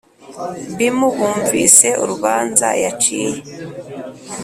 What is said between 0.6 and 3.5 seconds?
Bm bumvise urubanza yaciye